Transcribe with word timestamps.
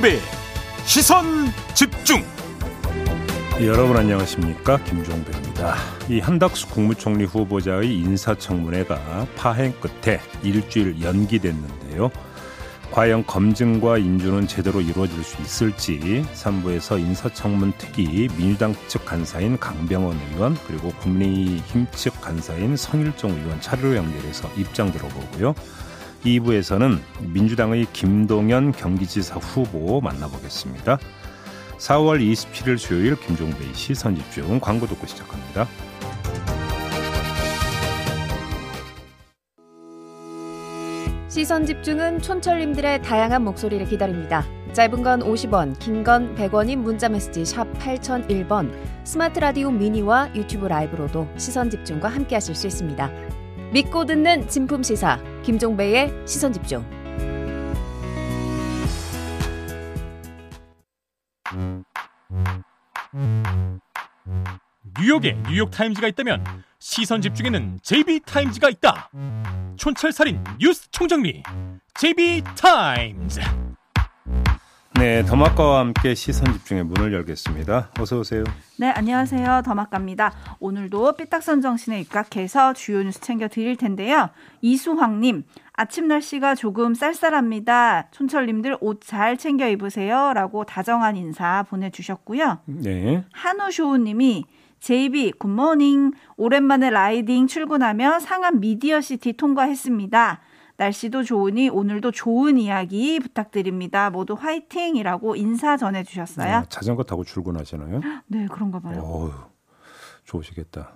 김종배 0.00 0.18
시선 0.86 1.24
집중. 1.74 2.24
여러분 3.62 3.96
안녕하십니까 3.96 4.78
김종배입니다. 4.84 5.76
이 6.08 6.20
한덕수 6.20 6.68
국무총리 6.68 7.24
후보자의 7.24 7.94
인사청문회가 7.98 9.26
파행 9.36 9.72
끝에 9.78 10.20
일주일 10.42 11.02
연기됐는데요. 11.02 12.10
과연 12.90 13.26
검증과 13.26 13.98
인준은 13.98 14.48
제대로 14.48 14.80
이루어질 14.80 15.22
수 15.22 15.40
있을지 15.42 16.24
3부에서 16.34 16.98
인사청문 16.98 17.74
특위 17.78 18.28
민주당 18.36 18.74
측 18.88 19.04
간사인 19.04 19.58
강병원 19.58 20.18
의원 20.32 20.56
그리고 20.66 20.88
국민의힘 21.00 21.86
측 21.92 22.20
간사인 22.20 22.76
성일종 22.76 23.30
의원 23.30 23.60
차례로 23.60 23.96
연결해서 23.96 24.50
입장 24.56 24.90
들어보고요. 24.92 25.54
2부에서는 26.24 26.98
민주당의 27.32 27.86
김동연 27.92 28.72
경기지사 28.72 29.36
후보 29.36 30.00
만나보겠습니다. 30.00 30.98
4월 31.78 32.20
27일 32.20 32.78
수요일 32.78 33.16
김종배의 33.16 33.74
시선집중 33.74 34.60
광고 34.60 34.86
듣고 34.86 35.06
시작합니다. 35.06 35.66
시선 41.28 41.64
집중은 41.64 42.20
촌철님들의 42.20 43.02
다양한 43.02 43.44
목소리를 43.44 43.86
기다립니다. 43.86 44.44
짧은 44.72 45.02
건 45.02 45.20
50원, 45.20 45.78
긴 45.78 46.04
건 46.04 46.34
100원인 46.34 46.76
문자 46.76 47.08
메시지 47.08 47.44
샵 47.44 47.72
8001번, 47.78 48.72
스마트 49.04 49.38
라디오 49.38 49.70
미니와 49.70 50.34
유튜브 50.34 50.66
라이브로도 50.66 51.28
시선 51.36 51.70
집중과 51.70 52.08
함께 52.08 52.34
하실 52.36 52.54
수 52.54 52.66
있습니다. 52.66 53.10
믿고 53.72 54.04
듣는 54.04 54.48
진품 54.48 54.82
시사 54.82 55.20
김종배의 55.42 56.10
시선 56.26 56.52
집중. 56.52 56.84
뉴욕에 64.98 65.40
뉴욕 65.48 65.70
타임즈가 65.70 66.08
있다면 66.08 66.44
시선 66.80 67.22
집중에는 67.22 67.78
JB 67.82 68.20
타임즈가 68.26 68.70
있다. 68.70 69.10
촌철살인 69.76 70.42
뉴스 70.58 70.90
총정리 70.90 71.42
JB 71.94 72.42
타임즈. 72.56 73.40
네, 75.00 75.22
더마카와 75.22 75.78
함께 75.78 76.14
시선 76.14 76.52
집중의 76.52 76.84
문을 76.84 77.14
열겠습니다. 77.14 77.88
어서 77.98 78.18
오세요. 78.18 78.44
네, 78.76 78.90
안녕하세요. 78.90 79.62
더마카입니다. 79.64 80.30
오늘도 80.60 81.14
삐딱선 81.16 81.62
정신에 81.62 82.02
입각해서 82.02 82.74
주요 82.74 83.02
뉴스 83.02 83.18
챙겨 83.18 83.48
드릴 83.48 83.76
텐데요. 83.76 84.28
이수황님, 84.60 85.44
아침 85.72 86.06
날씨가 86.06 86.54
조금 86.54 86.92
쌀쌀합니다. 86.92 88.08
촌철님들 88.10 88.76
옷 88.82 89.00
잘 89.00 89.38
챙겨 89.38 89.66
입으세요. 89.68 90.34
라고 90.34 90.64
다정한 90.64 91.16
인사 91.16 91.64
보내주셨고요. 91.70 92.58
네. 92.66 93.24
한우쇼우님이 93.32 94.44
JB 94.80 95.32
good 95.38 95.65
morning 95.65 96.12
오랜만에 96.36 96.90
riding 96.90 97.46
출근하며 97.46 98.20
상암 98.20 98.60
미디어시티 98.60 99.32
통과했습니다. 99.38 100.40
날씨도 100.84 101.24
좋으니 101.24 101.68
오늘도 101.68 102.10
좋은 102.10 102.56
이야기 102.56 103.20
부탁드립니다. 103.20 104.08
모두 104.08 104.32
화이팅이라고 104.32 105.36
인사 105.36 105.76
전해 105.76 106.02
주셨어요. 106.04 106.54
아, 106.56 106.64
자전거 106.70 107.02
타고 107.02 107.22
출근하시나요? 107.22 108.00
네, 108.28 108.46
그런가 108.50 108.80
봐요. 108.80 108.98
어휴, 109.02 109.30
좋으시겠다. 110.24 110.92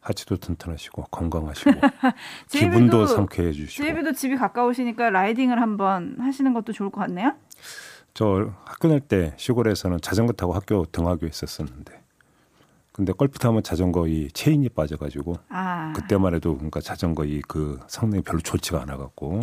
하체도 0.00 0.36
튼튼하시고 0.38 1.04
건강하시고 1.10 1.70
기분도 2.48 3.06
상쾌해 3.06 3.52
주시고. 3.52 3.84
제이비도 3.84 4.12
집이 4.14 4.36
가까우시니까 4.36 5.10
라이딩을 5.10 5.60
한번 5.60 6.16
하시는 6.18 6.54
것도 6.54 6.72
좋을 6.72 6.88
것 6.90 7.02
같네요. 7.02 7.34
저 8.14 8.50
학교 8.64 8.88
날 8.88 9.00
때 9.00 9.34
시골에서는 9.36 9.98
자전거 10.00 10.32
타고 10.32 10.54
학교 10.54 10.86
등하교 10.86 11.26
했었었는데 11.26 12.01
근데 12.92 13.12
골프 13.12 13.38
타면 13.38 13.62
자전거 13.62 14.06
이 14.06 14.28
체인이 14.32 14.68
빠져가지고 14.70 15.36
아. 15.48 15.92
그때만 15.96 16.34
해도 16.34 16.54
그러니까 16.54 16.80
자전거 16.80 17.24
이 17.24 17.40
그 17.48 17.80
성능이 17.88 18.22
별로 18.22 18.40
좋지가 18.40 18.80
않아갖고 18.82 19.40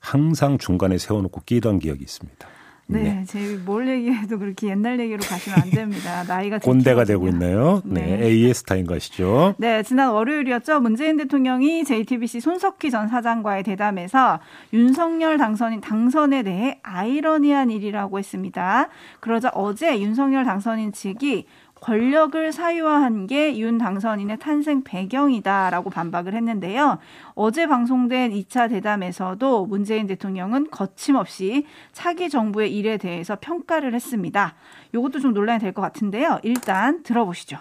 항상 0.00 0.58
중간에 0.58 0.98
세워놓고 0.98 1.42
끼던 1.46 1.78
기억이 1.78 2.02
있습니다. 2.02 2.48
네, 2.88 3.02
네. 3.02 3.24
제뭘 3.24 3.88
얘기해도 3.88 4.38
그렇게 4.38 4.68
옛날 4.68 5.00
얘기로 5.00 5.18
가시면 5.20 5.58
안 5.60 5.70
됩니다. 5.70 6.22
나이가 6.28 6.58
꼰대가 6.58 7.04
되고 7.04 7.26
있나요? 7.26 7.82
네, 7.84 8.16
네. 8.16 8.26
AS 8.28 8.62
타인 8.62 8.86
것이죠. 8.86 9.56
네, 9.58 9.82
지난 9.82 10.12
월요일이었죠. 10.12 10.78
문재인 10.78 11.16
대통령이 11.16 11.84
JTBC 11.84 12.38
손석희 12.40 12.92
전 12.92 13.08
사장과의 13.08 13.64
대담에서 13.64 14.38
윤석열 14.72 15.36
당선인 15.36 15.80
당선에 15.80 16.44
대해 16.44 16.78
아이러니한 16.84 17.70
일이라고 17.70 18.20
했습니다. 18.20 18.88
그러자 19.18 19.50
어제 19.54 20.00
윤석열 20.00 20.44
당선인 20.44 20.92
측이 20.92 21.46
권력을 21.80 22.52
사유화한 22.52 23.26
게 23.26 23.56
윤 23.58 23.78
당선인의 23.78 24.38
탄생 24.38 24.82
배경이다라고 24.82 25.90
반박을 25.90 26.34
했는데요. 26.34 26.98
어제 27.34 27.66
방송된 27.66 28.32
2차 28.32 28.68
대담에서도 28.70 29.66
문재인 29.66 30.06
대통령은 30.06 30.70
거침없이 30.70 31.66
차기 31.92 32.28
정부의 32.30 32.74
일에 32.76 32.96
대해서 32.96 33.36
평가를 33.40 33.94
했습니다. 33.94 34.54
이것도 34.94 35.20
좀 35.20 35.32
논란이 35.34 35.60
될 35.60 35.72
것 35.72 35.82
같은데요. 35.82 36.40
일단 36.42 37.02
들어보시죠. 37.02 37.58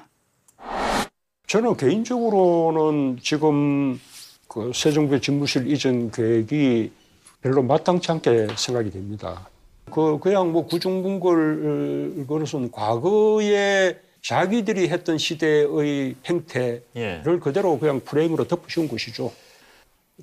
저는 1.48 1.76
개인적으로는 1.78 3.18
지금 3.22 4.00
그 4.48 4.72
새 4.74 4.92
정부의 4.92 5.22
집무실 5.22 5.70
이전 5.70 6.10
계획이 6.12 6.92
별로 7.42 7.62
마땅치 7.62 8.12
않게 8.12 8.48
생각이 8.56 8.90
됩니다. 8.92 9.48
그 9.92 10.18
그냥 10.20 10.52
뭐 10.52 10.66
구중분걸 10.66 12.26
그것은 12.28 12.72
과거에 12.72 14.00
자기들이 14.26 14.90
했던 14.90 15.20
시대의 15.20 16.16
행태를 16.26 16.82
예. 16.96 17.22
그대로 17.44 17.78
그냥 17.78 18.00
프레임으로 18.00 18.48
덮으신 18.48 18.88
것이죠. 18.88 19.32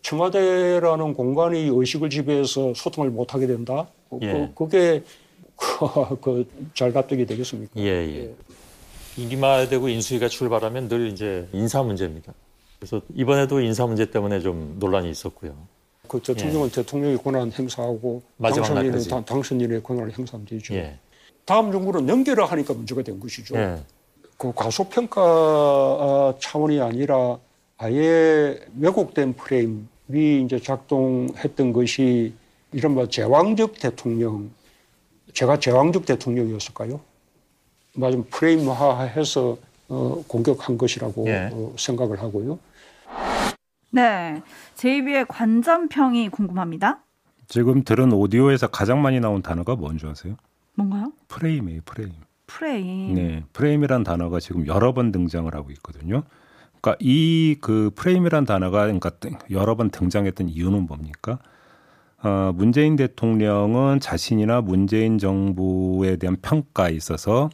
청와대라는 0.03 1.15
공간이 1.15 1.69
의식을 1.73 2.11
지배해서 2.11 2.75
소통을 2.75 3.11
못하게 3.11 3.47
된다. 3.47 3.87
그, 4.11 4.19
예. 4.23 4.53
그, 4.57 4.69
게 4.69 5.05
그, 6.21 6.49
잘 6.75 6.93
납득이 6.93 7.27
되겠습니까? 7.27 7.73
예, 7.77 7.85
예. 7.85 8.25
예. 8.25 8.35
임기말되고 9.19 9.89
인수위가 9.89 10.27
출발하면 10.27 10.89
늘 10.89 11.07
이제 11.07 11.47
인사 11.53 11.85
문제입니다. 11.85 12.35
그래서 12.81 13.01
이번에도 13.15 13.61
인사 13.61 13.87
문제 13.87 14.11
때문에 14.11 14.41
좀 14.41 14.79
논란이 14.81 15.11
있었고요. 15.11 15.55
그 16.09 16.19
대통령은 16.21 16.67
예. 16.67 16.73
대통령의 16.73 17.19
권한 17.19 17.53
행사하고 17.53 18.21
당선인은 18.43 19.25
당선인의 19.25 19.83
권한을 19.85 20.19
행사하면 20.19 20.45
되죠. 20.47 20.75
예. 20.75 20.99
다음 21.45 21.73
정부는 21.73 22.09
연결을 22.09 22.45
하니까 22.51 22.75
문제가 22.75 23.03
된 23.03 23.19
것이죠. 23.19 23.57
예. 23.57 23.79
그 24.37 24.53
과소평가 24.55 26.35
차원이 26.41 26.81
아니라 26.81 27.39
아예 27.79 28.61
왜곡된 28.79 29.35
프레임이 29.35 30.43
이제 30.45 30.59
작동했던 30.61 31.73
것이 31.73 32.35
이른바 32.73 33.07
제왕적 33.09 33.79
대통령, 33.79 34.51
제가 35.35 35.59
제왕적 35.59 36.07
대통령이었을까요? 36.07 37.01
맞으면 37.95 38.27
프레임화해서 38.31 39.57
어, 39.89 40.25
공격한 40.27 40.79
것이라고 40.79 41.29
예. 41.29 41.51
어, 41.53 41.75
생각을 41.77 42.21
하고요. 42.21 42.59
네, 43.91 44.43
JB의 44.77 45.27
관전평이 45.29 46.31
궁금합니다. 46.31 47.01
지금 47.47 47.85
들은 47.85 48.11
오디오에서 48.13 48.69
가장 48.69 49.03
많이 49.03 49.21
나온 49.21 49.43
단어가 49.43 49.77
뭔지 49.77 50.07
아세요? 50.07 50.37
뭔가요? 50.77 51.13
프레임이에요, 51.29 51.81
프레임. 51.85 52.13
프레임. 52.47 53.15
네, 53.15 53.45
프레임이란 53.53 54.05
단어가 54.05 54.41
지금 54.41 54.67
여러 54.67 54.93
번 54.93 55.13
등장을 55.13 55.53
하고 55.55 55.71
있거든요. 55.73 56.23
그러니까 56.81 56.97
이 57.01 57.57
그 57.61 57.91
프레임이란 57.95 58.45
단어가 58.45 58.83
그러니까 58.83 59.11
여러 59.51 59.77
번 59.77 59.91
등장했던 59.91 60.49
이유는 60.49 60.87
뭡니까? 60.87 61.39
어, 62.23 62.53
문재인 62.55 62.97
대통령은 62.97 64.01
자신이나 64.01 64.61
문재인 64.61 65.19
정부에 65.19 66.17
대한 66.17 66.37
평가에 66.41 66.93
있어서 66.93 67.51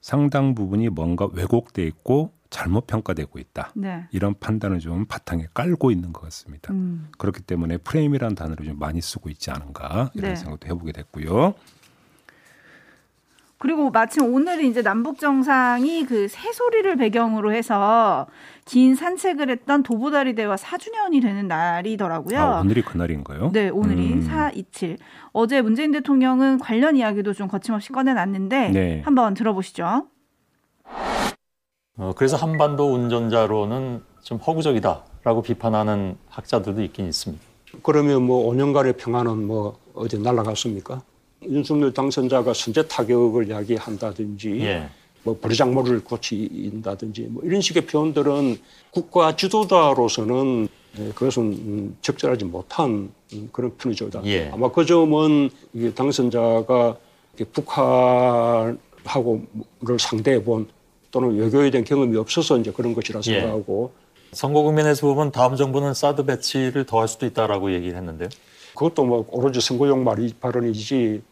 상당 0.00 0.54
부분이 0.54 0.90
뭔가 0.90 1.26
왜곡돼 1.32 1.86
있고 1.86 2.32
잘못 2.50 2.86
평가되고 2.86 3.38
있다. 3.38 3.72
네. 3.74 4.04
이런 4.12 4.34
판단을 4.38 4.78
좀 4.78 5.06
바탕에 5.06 5.46
깔고 5.54 5.90
있는 5.90 6.12
것 6.12 6.22
같습니다. 6.22 6.72
음. 6.72 7.08
그렇기 7.18 7.42
때문에 7.42 7.78
프레임이라는 7.78 8.34
단어를 8.36 8.66
좀 8.66 8.78
많이 8.78 9.00
쓰고 9.00 9.28
있지 9.30 9.50
않은가 9.50 10.10
이런 10.14 10.30
네. 10.30 10.36
생각도 10.36 10.68
해보게 10.68 10.92
됐고요. 10.92 11.54
그리고 13.64 13.88
마침 13.88 14.34
오늘은 14.34 14.66
이제 14.66 14.82
남북 14.82 15.18
정상이 15.18 16.04
그 16.04 16.28
새소리를 16.28 16.96
배경으로 16.96 17.50
해서 17.54 18.26
긴 18.66 18.94
산책을 18.94 19.48
했던 19.48 19.82
도보다리 19.82 20.34
대화 20.34 20.54
4주년이 20.54 21.22
되는 21.22 21.48
날이더라고요. 21.48 22.38
아, 22.38 22.60
오늘이 22.60 22.82
그날인가요? 22.82 23.52
네, 23.54 23.70
오늘이 23.70 24.12
음. 24.12 24.20
427. 24.20 24.98
어제 25.32 25.62
문재인 25.62 25.92
대통령은 25.92 26.58
관련 26.58 26.94
이야기도 26.94 27.32
좀 27.32 27.48
거침없이 27.48 27.90
꺼내놨는데 27.90 28.68
네. 28.68 29.02
한번 29.02 29.32
들어보시죠. 29.32 30.08
어, 31.96 32.12
그래서 32.14 32.36
한반도 32.36 32.92
운전자로는 32.92 34.02
좀 34.24 34.36
허구적이다라고 34.40 35.40
비판하는 35.40 36.18
학자들도 36.28 36.82
있긴 36.82 37.06
있습니다. 37.06 37.42
그러면 37.82 38.24
뭐 38.24 38.52
5년간의 38.52 38.98
평화는 38.98 39.46
뭐 39.46 39.78
어디 39.94 40.20
날아갔습니까? 40.20 41.00
윤석열 41.48 41.92
당선자가 41.92 42.54
선제 42.54 42.86
타격을 42.88 43.48
이야기한다든지 43.48 44.60
예. 44.60 44.88
뭐 45.22 45.38
버리장머리를 45.40 46.04
고친다든지 46.04 47.28
뭐 47.30 47.42
이런 47.44 47.60
식의 47.60 47.86
표현들은 47.86 48.58
국가 48.90 49.34
지도자로서는 49.36 50.68
예, 50.98 51.08
그것은 51.08 51.96
적절하지 52.02 52.44
못한 52.44 53.10
그런 53.50 53.76
표현이죠. 53.76 54.10
예. 54.26 54.50
아마 54.52 54.70
그 54.70 54.84
점은 54.86 55.50
당선자가 55.94 56.96
북한하고를 57.52 58.78
상대해 59.98 60.42
본 60.44 60.68
또는 61.10 61.36
외교에 61.36 61.70
대한 61.70 61.84
경험이 61.84 62.16
없어서 62.16 62.58
이제 62.58 62.70
그런 62.70 62.94
것이라 62.94 63.20
예. 63.26 63.40
생각하고 63.40 63.92
선거 64.32 64.62
국면에서 64.62 65.06
보면 65.06 65.30
다음 65.32 65.56
정부는 65.56 65.94
사드 65.94 66.24
배치를 66.26 66.86
더 66.86 67.00
할 67.00 67.08
수도 67.08 67.24
있다라고 67.26 67.72
얘기를 67.72 67.96
했는데요. 67.96 68.28
그것도 68.74 69.04
뭐 69.04 69.24
오로지 69.30 69.60
선거용 69.60 70.02
말이 70.04 70.32
발언이지 70.40 71.22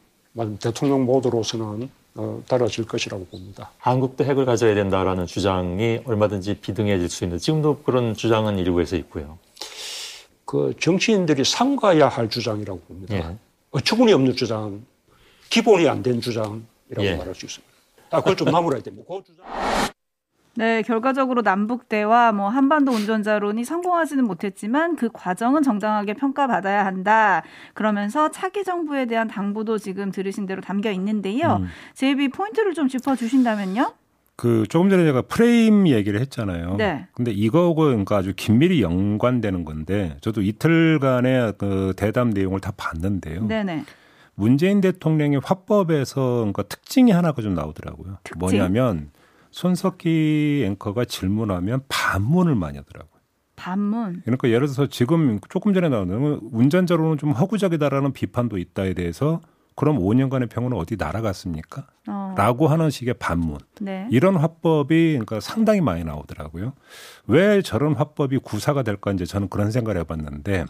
대통령 0.60 1.04
모드로서는 1.04 1.90
어, 2.14 2.42
달라질 2.46 2.86
것이라고 2.86 3.26
봅니다. 3.26 3.70
한국도 3.78 4.24
핵을 4.24 4.44
가져야 4.44 4.74
된다라는 4.74 5.26
주장이 5.26 6.00
얼마든지 6.04 6.54
비등해질 6.60 7.08
수 7.08 7.24
있는 7.24 7.38
지금도 7.38 7.82
그런 7.82 8.14
주장은 8.14 8.58
일부에서 8.58 8.96
있고요. 8.96 9.38
그 10.44 10.74
정치인들이 10.78 11.44
삼가야 11.44 12.08
할 12.08 12.28
주장이라고 12.28 12.80
봅니다. 12.80 13.16
예. 13.16 13.36
어처구니 13.70 14.12
없는 14.12 14.36
주장, 14.36 14.84
기본이 15.48 15.88
안 15.88 16.02
된 16.02 16.20
주장이라고 16.20 16.62
예. 16.98 17.16
말할 17.16 17.34
수 17.34 17.46
있습니다. 17.46 17.72
아, 18.10 18.18
그걸 18.20 18.36
좀 18.36 18.48
나무라야 18.52 18.82
됩니다. 18.82 19.06
그 19.08 19.22
주장. 19.24 19.91
네, 20.54 20.82
결과적으로 20.82 21.42
남북대화, 21.42 22.32
뭐 22.32 22.48
한반도 22.48 22.92
운전자론이 22.92 23.64
성공하지는 23.64 24.24
못했지만 24.24 24.96
그 24.96 25.08
과정은 25.12 25.62
정당하게 25.62 26.14
평가받아야 26.14 26.84
한다. 26.84 27.42
그러면서 27.74 28.30
차기 28.30 28.62
정부에 28.62 29.06
대한 29.06 29.28
당부도 29.28 29.78
지금 29.78 30.12
들으신 30.12 30.46
대로 30.46 30.60
담겨 30.60 30.90
있는데요. 30.90 31.56
음. 31.62 31.66
제이비 31.94 32.28
포인트를 32.28 32.74
좀 32.74 32.88
짚어 32.88 33.16
주신다면요? 33.16 33.94
그 34.36 34.66
조금 34.68 34.90
전에 34.90 35.04
제가 35.04 35.22
프레임 35.22 35.86
얘기를 35.86 36.20
했잖아요. 36.20 36.76
네. 36.76 37.06
근데 37.12 37.30
이거하고 37.30 37.74
그러니까 37.76 38.16
아주 38.16 38.32
긴밀히 38.34 38.82
연관되는 38.82 39.64
건데 39.64 40.16
저도 40.20 40.42
이틀간의 40.42 41.54
그 41.58 41.92
대담 41.96 42.30
내용을 42.30 42.60
다 42.60 42.72
봤는데요. 42.76 43.46
네네. 43.46 43.84
문재인 44.34 44.80
대통령의 44.80 45.40
화법에서 45.44 46.38
그러니까 46.38 46.62
특징이 46.64 47.12
하나가 47.12 47.40
좀 47.42 47.54
나오더라고요. 47.54 48.18
특징? 48.24 48.38
뭐냐면 48.38 49.10
손석희 49.52 50.64
앵커가 50.66 51.04
질문하면 51.04 51.82
반문을 51.88 52.54
많이 52.54 52.78
하더라고요. 52.78 53.12
반문. 53.54 54.22
그러니까 54.24 54.48
예를 54.48 54.66
들어서 54.66 54.88
지금 54.88 55.38
조금 55.48 55.72
전에 55.72 55.88
나오는 55.88 56.40
운전자로는 56.50 57.18
좀 57.18 57.30
허구적이다라는 57.30 58.12
비판도 58.12 58.58
있다에 58.58 58.94
대해서 58.94 59.40
그럼 59.76 59.98
5년간의 59.98 60.50
평은 60.50 60.72
어디 60.72 60.96
날아갔습니까? 60.96 61.86
어. 62.08 62.34
라고 62.36 62.66
하는 62.68 62.90
식의 62.90 63.14
반문. 63.14 63.58
네. 63.80 64.08
이런 64.10 64.36
화법이 64.36 65.12
그러니까 65.12 65.40
상당히 65.40 65.80
많이 65.80 66.02
나오더라고요. 66.04 66.72
왜 67.26 67.62
저런 67.62 67.94
화법이 67.94 68.38
구사가 68.38 68.82
될까 68.82 69.12
이제 69.12 69.24
저는 69.24 69.48
그런 69.48 69.70
생각을 69.70 70.00
해봤는데 70.00 70.64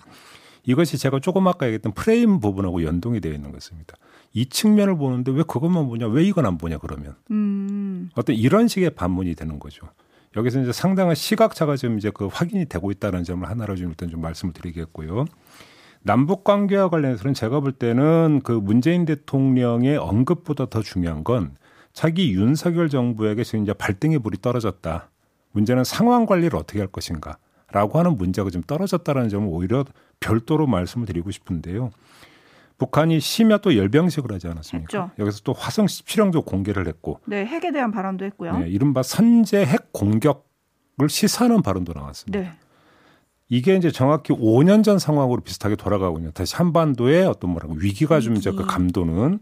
이것이 0.64 0.98
제가 0.98 1.20
조금 1.20 1.48
아까 1.48 1.66
얘기했던 1.66 1.92
프레임 1.92 2.40
부분하고 2.40 2.84
연동이 2.84 3.20
되어 3.20 3.32
있는 3.32 3.52
것입니다. 3.52 3.96
이 4.32 4.46
측면을 4.46 4.96
보는데 4.96 5.30
왜 5.32 5.42
그것만 5.42 5.86
보냐, 5.88 6.06
왜 6.08 6.24
이건 6.24 6.46
안 6.46 6.58
보냐 6.58 6.78
그러면 6.78 7.14
음. 7.30 8.10
어떤 8.14 8.34
이런 8.36 8.68
식의 8.68 8.90
반문이 8.90 9.34
되는 9.34 9.58
거죠. 9.58 9.86
여기서 10.36 10.62
이제 10.62 10.72
상당한 10.72 11.14
시각차가 11.14 11.76
지금 11.76 11.98
이제 11.98 12.10
그 12.12 12.26
확인이 12.26 12.64
되고 12.66 12.90
있다는 12.90 13.24
점을 13.24 13.48
하나로 13.48 13.76
좀 13.76 13.90
일단 13.90 14.08
좀 14.08 14.20
말씀을 14.22 14.54
드리겠고요. 14.54 15.26
남북 16.02 16.42
관계와 16.44 16.88
관련해서는 16.88 17.34
제가 17.34 17.60
볼 17.60 17.72
때는 17.72 18.40
그 18.42 18.52
문재인 18.52 19.04
대통령의 19.04 19.96
언급보다 19.98 20.66
더 20.66 20.82
중요한 20.82 21.22
건 21.22 21.56
자기 21.92 22.32
윤석열 22.32 22.88
정부에게 22.88 23.44
지금 23.44 23.62
이제 23.62 23.72
발등에 23.72 24.18
불이 24.18 24.38
떨어졌다. 24.40 25.10
문제는 25.52 25.84
상황 25.84 26.26
관리를 26.26 26.58
어떻게 26.58 26.78
할 26.78 26.88
것인가. 26.88 27.36
라고 27.70 27.98
하는 27.98 28.18
문제가 28.18 28.50
좀 28.50 28.62
떨어졌다는 28.62 29.30
점을 29.30 29.48
오히려 29.50 29.84
별도로 30.20 30.66
말씀을 30.66 31.06
드리고 31.06 31.30
싶은데요. 31.30 31.90
북한이 32.82 33.20
심야 33.20 33.58
또 33.58 33.76
열병식을 33.76 34.32
하지 34.32 34.48
않았습니까? 34.48 34.82
했죠. 34.82 35.10
여기서 35.16 35.42
또 35.44 35.52
화성 35.52 35.86
17형도 35.86 36.44
공개를 36.44 36.88
했고. 36.88 37.20
네, 37.26 37.46
핵에 37.46 37.70
대한 37.70 37.92
발언도 37.92 38.24
했고요. 38.24 38.58
네, 38.58 38.68
이른바 38.68 39.04
선제 39.04 39.64
핵 39.64 39.92
공격을 39.92 41.08
시사하는 41.08 41.62
발언도 41.62 41.92
나왔습니다. 41.92 42.40
네. 42.40 42.52
이게 43.48 43.76
이제 43.76 43.92
정확히 43.92 44.32
5년 44.32 44.82
전 44.82 44.98
상황으로 44.98 45.42
비슷하게 45.42 45.76
돌아가고 45.76 46.18
있는 46.18 46.32
다시 46.32 46.56
한반도의 46.56 47.24
어떤 47.26 47.50
뭐라고 47.50 47.74
위기가 47.74 48.18
좀 48.18 48.34
이제 48.34 48.50
그 48.50 48.66
감도는 48.66 49.38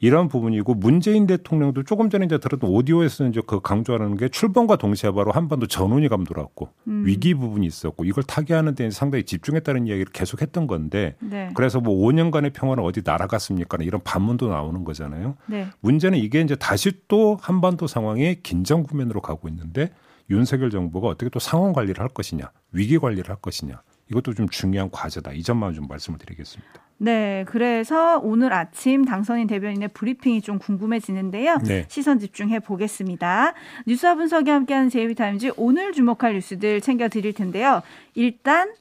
이런 0.00 0.28
부분이고 0.28 0.74
문재인 0.74 1.26
대통령도 1.26 1.82
조금 1.82 2.08
전에 2.08 2.26
이제 2.26 2.38
들었던 2.38 2.70
오디오에서 2.70 3.26
이제 3.26 3.42
그 3.44 3.60
강조하는 3.60 4.16
게 4.16 4.28
출범과 4.28 4.76
동시에 4.76 5.10
바로 5.10 5.32
한반도 5.32 5.66
전운이 5.66 6.08
감돌았고 6.08 6.68
음. 6.86 7.02
위기 7.04 7.34
부분이 7.34 7.66
있었고 7.66 8.04
이걸 8.04 8.22
타개하는 8.22 8.76
데 8.76 8.90
상당히 8.90 9.24
집중했다는 9.24 9.88
이야기를 9.88 10.12
계속 10.12 10.40
했던 10.40 10.68
건데 10.68 11.16
네. 11.20 11.50
그래서 11.54 11.80
뭐 11.80 12.06
5년간의 12.06 12.52
평화는 12.52 12.84
어디 12.84 13.02
날아갔습니까? 13.04 13.78
이런 13.80 14.00
반문도 14.04 14.48
나오는 14.48 14.84
거잖아요. 14.84 15.36
네. 15.46 15.66
문제는 15.80 16.18
이게 16.18 16.40
이제 16.40 16.54
다시 16.54 16.92
또 17.08 17.36
한반도 17.40 17.88
상황이 17.88 18.36
긴장 18.42 18.84
국면으로 18.84 19.20
가고 19.20 19.48
있는데 19.48 19.90
윤석열 20.30 20.70
정부가 20.70 21.08
어떻게 21.08 21.30
또 21.30 21.38
상황 21.38 21.72
관리를 21.72 22.00
할 22.00 22.08
것이냐, 22.08 22.50
위기 22.72 22.98
관리를 22.98 23.30
할 23.30 23.36
것이냐. 23.36 23.82
이것도 24.10 24.34
좀 24.34 24.48
중요한 24.48 24.90
과제다. 24.90 25.32
이 25.32 25.42
점만 25.42 25.74
좀 25.74 25.86
말씀을 25.86 26.18
드리겠습니다. 26.18 26.87
네, 27.00 27.44
그래서 27.46 28.18
오늘 28.18 28.52
아침 28.52 29.04
당선인 29.04 29.46
대변인의 29.46 29.88
브리핑이 29.94 30.42
좀 30.42 30.58
궁금해지는데요. 30.58 31.58
네. 31.64 31.86
시선 31.88 32.18
집중해 32.18 32.58
보겠습니다. 32.60 33.54
뉴스와 33.86 34.16
분석이 34.16 34.50
함께하는 34.50 34.90
제이비타임즈 34.90 35.52
오늘 35.56 35.92
주목할 35.92 36.34
뉴스들 36.34 36.80
챙겨 36.80 37.08
드릴 37.08 37.32
텐데요. 37.32 37.82
일단 38.14 38.72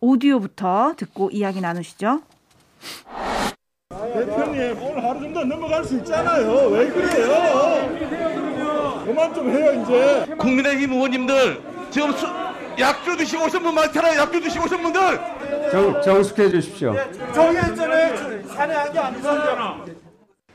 오디오부터 0.00 0.94
듣고 0.96 1.30
이야기 1.30 1.60
나누시죠. 1.60 2.22
대표님 3.90 4.82
오늘 4.82 5.04
하루 5.04 5.20
정도 5.20 5.44
넘어갈 5.44 5.84
수 5.84 5.96
있잖아요. 5.98 6.50
왜 6.70 6.88
그래요? 6.88 7.96
그만 9.04 9.32
좀 9.32 9.48
해요 9.50 9.82
이제. 9.82 10.34
국민의힘 10.36 10.92
의원님들 10.92 11.62
지금 11.90 12.10
수, 12.12 12.26
약주 12.78 13.16
드시고 13.16 13.44
오신 13.46 13.62
분 13.62 13.74
많잖아요. 13.74 14.20
약주 14.20 14.40
드시고 14.40 14.64
오신 14.64 14.82
분들. 14.82 15.70
정, 15.70 16.02
정숙해 16.02 16.48
주십시오. 16.50 16.94
정했잖아요. 17.34 18.42
산에한 18.48 18.92
게 18.92 18.98
아니잖아. 18.98 19.84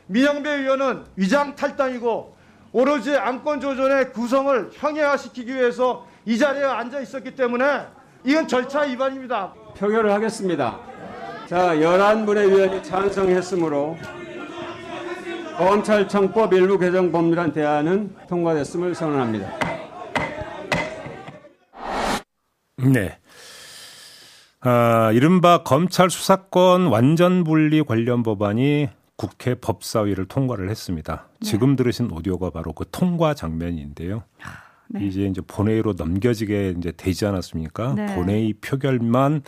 민영배 0.08 0.50
의원은 0.50 1.04
위장 1.16 1.56
탈당이고 1.56 2.36
오로지 2.74 3.16
안건 3.16 3.60
조정의 3.60 4.12
구성을 4.12 4.70
형해화시키기 4.74 5.54
위해서 5.54 6.06
이 6.26 6.38
자리에 6.38 6.64
앉아 6.64 7.00
있었기 7.00 7.36
때문에 7.36 7.66
이건 8.24 8.48
절차 8.48 8.82
위반입니다. 8.82 9.54
표결을 9.78 10.12
하겠습니다. 10.14 10.80
자, 11.48 11.76
11분의 11.76 12.50
위원이 12.50 12.84
찬성했으므로 12.84 13.98
검찰청법 15.58 16.54
일부 16.54 16.78
개정 16.78 17.12
법률안 17.12 17.52
대안은 17.52 18.16
통과됐음을 18.30 18.96
선언합니다. 18.96 19.71
네. 22.90 23.18
아, 24.62 25.12
이른바 25.14 25.64
검찰 25.64 26.10
수사권 26.10 26.88
완전 26.88 27.44
분리 27.44 27.82
관련 27.84 28.22
법안이 28.24 28.90
국회 29.16 29.56
법사위를 29.56 30.26
통과를 30.26 30.70
했습니다. 30.70 31.28
네. 31.40 31.46
지금 31.50 31.76
들으신 31.76 32.12
오디오가 32.12 32.50
바로 32.52 32.74
그 32.74 32.86
통과 32.92 33.34
장면인데요. 33.34 34.24
아, 34.44 34.50
네. 34.88 35.06
이제 35.06 35.26
이제 35.26 35.42
본회의로 35.42 35.94
넘겨지게 35.98 36.76
이제 36.78 36.92
되지 36.96 37.26
않았습니까? 37.26 37.94
네. 37.96 38.16
본회의 38.16 38.54
표결만 38.54 39.42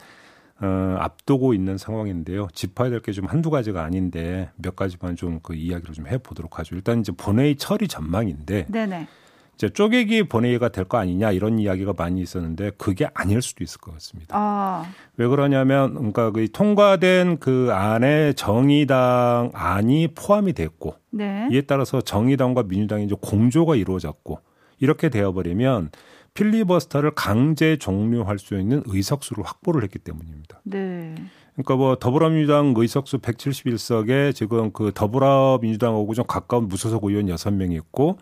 어, 0.62 0.96
앞두고 1.00 1.54
있는 1.54 1.78
상황인데요. 1.78 2.48
짚어야 2.54 2.90
될 2.90 3.02
게 3.02 3.12
좀 3.12 3.26
한두 3.26 3.50
가지가 3.50 3.84
아닌데 3.84 4.50
몇 4.56 4.76
가지만 4.76 5.16
좀 5.16 5.40
그 5.44 5.56
이야기를 5.56 5.94
좀 5.94 6.08
해보도록 6.08 6.58
하죠. 6.60 6.76
일단 6.76 7.02
이제 7.02 7.12
본회의 7.12 7.56
처리 7.56 7.88
전망인데 7.88 8.68
네네. 8.70 9.08
이제 9.56 9.70
쪼개기 9.70 10.24
본회의가 10.24 10.70
될 10.70 10.86
거 10.86 10.98
아니냐 10.98 11.32
이런 11.32 11.60
이야기가 11.60 11.94
많이 11.98 12.22
있었는데 12.22 12.72
그게 12.78 13.08
아닐 13.14 13.42
수도 13.42 13.64
있을 13.64 13.80
것 13.80 13.94
같습니다. 13.94 14.36
아. 14.38 14.86
왜 15.18 15.28
그러냐면 15.28 15.94
그러니까 15.94 16.32
그 16.32 16.52
통과된 16.52 17.38
그 17.40 17.70
안에 17.72 18.34
정의당 18.34 19.52
안이 19.54 20.10
포함이 20.16 20.54
됐고 20.54 20.96
네. 21.12 21.48
이에 21.52 21.62
따라서 21.62 22.02
정의당과 22.02 22.64
민주당이 22.64 23.06
이제 23.06 23.16
공조가 23.22 23.76
이루어졌고 23.76 24.40
이렇게 24.80 25.10
되어버리면 25.10 25.92
필리버스터를 26.34 27.12
강제 27.12 27.78
종료할 27.78 28.40
수 28.40 28.60
있는 28.60 28.82
의석수를 28.88 29.44
확보를 29.44 29.84
했기 29.84 30.00
때문입니다. 30.00 30.62
네. 30.64 31.14
그러니까 31.54 31.76
뭐 31.76 31.96
더불어민주당 31.96 32.74
의석수 32.76 33.20
171석에 33.20 34.34
지금 34.34 34.72
그 34.74 34.92
더불어민주당하고 34.94 36.14
좀 36.16 36.26
가까운 36.28 36.68
무소속 36.68 37.04
의원 37.06 37.28
6명이 37.28 37.74
있고 37.76 38.18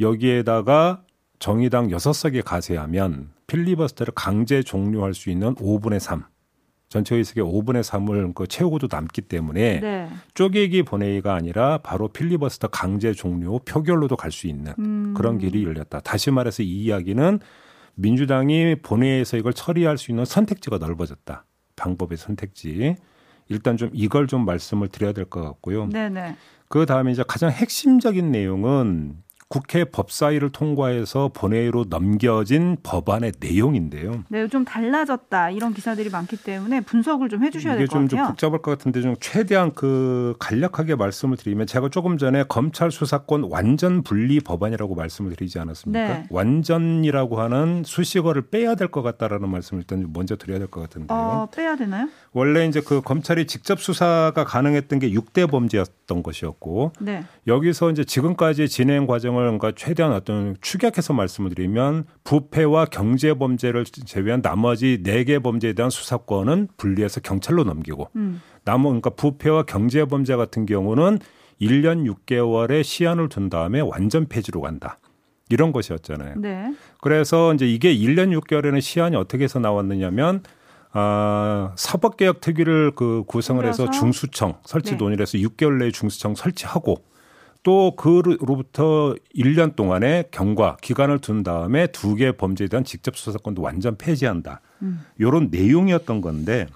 여기에다가 0.00 1.02
정의당 1.38 1.88
6석에 1.88 2.42
가세하면 2.44 3.30
필리버스터를 3.46 4.12
강제 4.14 4.62
종료할 4.62 5.14
수 5.14 5.30
있는 5.30 5.54
5분의 5.54 5.98
3. 5.98 6.24
전체 6.88 7.16
의석의 7.16 7.44
5분의 7.44 7.82
3을 7.82 8.34
그 8.34 8.46
채우고도 8.46 8.88
남기 8.88 9.20
때문에 9.20 9.80
네. 9.80 10.08
쪼개기 10.34 10.84
본회의가 10.84 11.34
아니라 11.34 11.78
바로 11.78 12.08
필리버스터 12.08 12.68
강제 12.68 13.12
종료 13.12 13.58
표결로도 13.58 14.16
갈 14.16 14.32
수 14.32 14.46
있는 14.46 14.72
음. 14.78 15.12
그런 15.14 15.36
길이 15.38 15.64
열렸다. 15.64 16.00
다시 16.00 16.30
말해서 16.30 16.62
이 16.62 16.84
이야기는 16.84 17.40
민주당이 17.94 18.76
본회의에서 18.76 19.36
이걸 19.36 19.52
처리할 19.52 19.98
수 19.98 20.10
있는 20.10 20.24
선택지가 20.24 20.78
넓어졌다. 20.78 21.44
방법의 21.76 22.16
선택지. 22.16 22.96
일단 23.48 23.76
좀 23.76 23.90
이걸 23.92 24.26
좀 24.26 24.44
말씀을 24.46 24.88
드려야 24.88 25.12
될 25.12 25.24
것 25.26 25.42
같고요. 25.42 25.88
네네. 25.88 26.36
그 26.68 26.86
다음에 26.86 27.12
이제 27.12 27.22
가장 27.26 27.50
핵심적인 27.50 28.30
내용은 28.30 29.16
국회 29.50 29.84
법사위를 29.84 30.50
통과해서 30.50 31.30
본회의로 31.32 31.86
넘겨진 31.88 32.76
법안의 32.82 33.32
내용인데요. 33.40 34.24
네, 34.28 34.46
좀 34.46 34.66
달라졌다 34.66 35.50
이런 35.52 35.72
기사들이 35.72 36.10
많기 36.10 36.36
때문에 36.36 36.82
분석을 36.82 37.30
좀 37.30 37.42
해주셔야 37.42 37.76
될 37.78 37.86
것 37.86 37.92
같아요. 37.94 38.04
이게 38.04 38.16
좀 38.16 38.26
복잡할 38.26 38.60
것 38.60 38.72
같은데 38.72 39.00
좀 39.00 39.14
최대한 39.20 39.72
그 39.74 40.34
간략하게 40.38 40.96
말씀을 40.96 41.38
드리면 41.38 41.66
제가 41.66 41.88
조금 41.88 42.18
전에 42.18 42.44
검찰 42.46 42.90
수사권 42.90 43.44
완전 43.50 44.02
분리 44.02 44.38
법안이라고 44.38 44.94
말씀을 44.94 45.30
드리지 45.34 45.58
않았습니까? 45.58 46.06
네. 46.08 46.26
완전이라고 46.28 47.40
하는 47.40 47.84
수식어를 47.86 48.48
빼야 48.50 48.74
될 48.74 48.88
것 48.88 49.00
같다라는 49.02 49.48
말씀을 49.50 49.82
일단 49.82 50.10
먼저 50.12 50.36
드려야 50.36 50.58
될 50.58 50.68
것 50.68 50.80
같은데요. 50.82 51.16
어, 51.18 51.48
빼야 51.54 51.76
되나요? 51.76 52.08
원래 52.32 52.66
이제 52.66 52.82
그 52.82 53.00
검찰이 53.00 53.46
직접 53.46 53.80
수사가 53.80 54.44
가능했던 54.44 54.98
게 54.98 55.10
6대 55.10 55.50
범죄였던 55.50 56.22
것이었고 56.22 56.92
네. 57.00 57.24
여기서 57.46 57.90
이제 57.90 58.04
지금까지 58.04 58.68
진행 58.68 59.06
과정을 59.06 59.37
그러니까 59.44 59.72
최대한 59.76 60.12
어떤 60.12 60.56
축약해서 60.60 61.12
말씀을 61.12 61.50
드리면 61.54 62.04
부패와 62.24 62.86
경제 62.86 63.34
범죄를 63.34 63.84
제외한 63.84 64.42
나머지 64.42 65.02
4개 65.02 65.42
범죄에 65.42 65.72
대한 65.72 65.90
수사권은 65.90 66.68
분리해서 66.76 67.20
경찰로 67.20 67.64
넘기고 67.64 68.08
음. 68.16 68.40
남은 68.64 68.84
그러니까 68.84 69.10
부패와 69.10 69.64
경제 69.64 70.04
범죄 70.04 70.36
같은 70.36 70.66
경우는 70.66 71.18
1년 71.60 72.08
6개월의 72.26 72.84
시한을 72.84 73.28
둔 73.28 73.48
다음에 73.48 73.80
완전 73.80 74.26
폐지로 74.26 74.60
간다. 74.60 74.98
이런 75.50 75.72
것이었잖아요. 75.72 76.34
네. 76.36 76.74
그래서 77.00 77.54
이제 77.54 77.66
이게 77.66 77.94
1년 77.96 78.38
6개월에는 78.38 78.80
시한이 78.80 79.16
어떻게 79.16 79.44
해서 79.44 79.58
나왔느냐면 79.58 80.42
아, 80.92 81.72
사법개혁 81.76 82.40
특위를 82.40 82.92
그 82.94 83.24
구성을 83.26 83.64
해서 83.66 83.90
중수청 83.90 84.58
설치 84.64 84.92
네. 84.92 84.96
논의를 84.96 85.22
해서 85.22 85.38
6개월 85.38 85.78
내에 85.78 85.90
중수청 85.90 86.34
설치하고 86.34 86.96
또 87.62 87.94
그로부터 87.96 89.14
1년 89.36 89.76
동안의 89.76 90.26
경과 90.30 90.76
기간을 90.80 91.18
둔 91.18 91.42
다음에 91.42 91.86
두 91.88 92.14
개 92.16 92.32
범죄에 92.32 92.68
대한 92.68 92.84
직접 92.84 93.16
수사권도 93.16 93.60
완전 93.62 93.96
폐지한다. 93.96 94.60
음. 94.82 95.04
요런 95.20 95.48
내용이었던 95.50 96.20
건데 96.20 96.66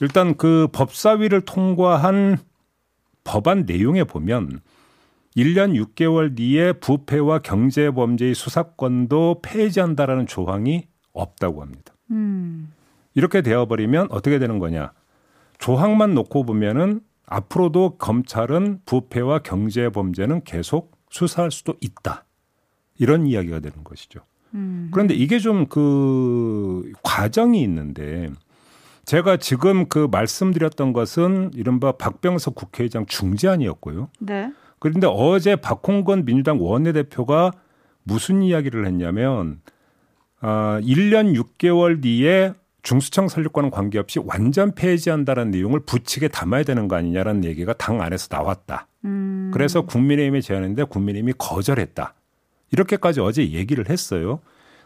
일단 0.00 0.36
그 0.36 0.68
법사위를 0.72 1.42
통과한 1.42 2.38
법안 3.24 3.64
내용에 3.66 4.04
보면 4.04 4.60
1년 5.36 5.74
6개월 5.94 6.36
뒤에 6.36 6.72
부패와 6.74 7.40
경제 7.40 7.90
범죄의 7.90 8.34
수사권도 8.34 9.40
폐지한다라는 9.42 10.26
조항이 10.26 10.88
없다고 11.12 11.62
합니다. 11.62 11.94
음. 12.10 12.72
이렇게 13.14 13.42
되어버리면 13.42 14.08
어떻게 14.10 14.38
되는 14.38 14.58
거냐. 14.58 14.92
조항만 15.58 16.14
놓고 16.14 16.44
보면은 16.44 17.00
앞으로도 17.30 17.96
검찰은 17.96 18.80
부패와 18.84 19.38
경제 19.38 19.88
범죄는 19.88 20.42
계속 20.44 20.98
수사할 21.10 21.50
수도 21.50 21.74
있다. 21.80 22.26
이런 22.98 23.26
이야기가 23.26 23.60
되는 23.60 23.82
것이죠. 23.82 24.20
음. 24.54 24.90
그런데 24.92 25.14
이게 25.14 25.38
좀 25.38 25.66
그 25.66 26.92
과정이 27.02 27.62
있는데 27.62 28.30
제가 29.04 29.38
지금 29.38 29.88
그 29.88 30.08
말씀드렸던 30.10 30.92
것은 30.92 31.52
이른바 31.54 31.92
박병석 31.92 32.54
국회의장 32.56 33.06
중재안이었고요. 33.06 34.08
네. 34.18 34.52
그런데 34.78 35.06
어제 35.06 35.56
박홍건 35.56 36.24
민주당 36.24 36.60
원내대표가 36.60 37.52
무슨 38.02 38.42
이야기를 38.42 38.86
했냐면 38.86 39.60
아 40.40 40.80
1년 40.82 41.34
6개월 41.40 42.02
뒤에 42.02 42.54
중수청 42.82 43.28
설립과는 43.28 43.70
관계없이 43.70 44.20
완전 44.24 44.72
폐지한다는 44.72 45.50
내용을 45.50 45.80
부칙에 45.80 46.28
담아야 46.28 46.62
되는 46.62 46.88
거 46.88 46.96
아니냐라는 46.96 47.44
얘기가 47.44 47.74
당 47.74 48.00
안에서 48.00 48.28
나왔다. 48.30 48.86
음. 49.04 49.50
그래서 49.52 49.82
국민의힘이 49.82 50.42
제안했는데 50.42 50.84
국민의힘이 50.84 51.34
거절했다. 51.38 52.14
이렇게까지 52.72 53.20
어제 53.20 53.50
얘기를 53.50 53.88
했어요. 53.88 54.40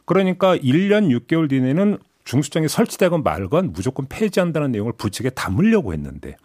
그러니까 0.04 0.56
1년 0.56 1.08
6개월 1.18 1.48
뒤에는 1.48 1.98
중수청이 2.24 2.68
설치되건 2.68 3.22
말건 3.22 3.72
무조건 3.72 4.06
폐지한다는 4.08 4.72
내용을 4.72 4.94
부칙에 4.96 5.30
담으려고 5.30 5.92
했는데 5.92 6.36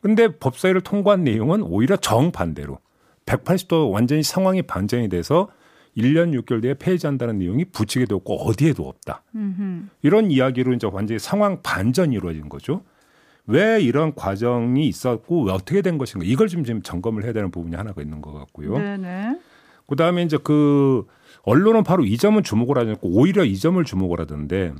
근데 0.00 0.28
법사위를 0.28 0.80
통과한 0.80 1.24
내용은 1.24 1.62
오히려 1.62 1.96
정반대로 1.96 2.78
180도 3.26 3.92
완전히 3.92 4.22
상황이 4.22 4.62
반전이 4.62 5.08
돼서 5.10 5.48
1년 5.96 6.38
6개월 6.40 6.62
뒤에 6.62 6.74
폐지한다는 6.74 7.38
내용이 7.38 7.64
부칙에도 7.66 8.16
없고 8.16 8.42
어디에도 8.42 8.88
없다. 8.88 9.22
음흠. 9.34 9.88
이런 10.02 10.30
이야기로 10.30 10.72
이제 10.74 10.88
완전히 10.90 11.18
상황 11.18 11.60
반전이 11.62 12.14
이루어진 12.14 12.48
거죠. 12.48 12.82
왜 13.46 13.80
이런 13.80 14.14
과정이 14.14 14.86
있었고 14.86 15.44
왜 15.44 15.52
어떻게 15.52 15.82
된 15.82 15.98
것인가 15.98 16.24
이걸 16.24 16.48
좀 16.48 16.64
지금 16.64 16.82
점검을 16.82 17.24
해야 17.24 17.32
되는 17.32 17.50
부분이 17.50 17.74
하나가 17.74 18.00
있는 18.02 18.20
것 18.20 18.32
같고요. 18.32 18.78
네네. 18.78 19.38
그다음에 19.86 20.22
이제 20.22 20.38
그 20.42 21.04
언론은 21.42 21.82
바로 21.82 22.04
이 22.04 22.16
점은 22.16 22.42
주목을 22.42 22.78
하지 22.78 22.90
않고 22.90 23.08
오히려 23.08 23.44
이 23.44 23.56
점을 23.56 23.82
주목을 23.82 24.20
하던데 24.20 24.72